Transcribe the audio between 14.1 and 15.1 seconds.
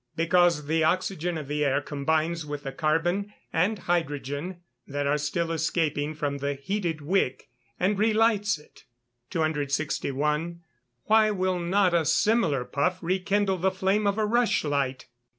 a rushlight?